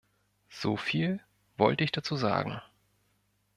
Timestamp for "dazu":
1.91-2.15